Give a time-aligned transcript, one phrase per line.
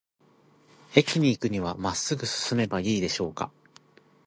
[0.95, 3.51] 駅に行くには、まっすぐ進めばいいでしょうか。